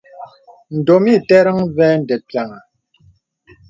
Ndōm 0.77 1.03
iterəŋ 1.13 1.57
və̀ 1.75 1.91
mde 2.01 2.15
piàŋha. 2.27 2.59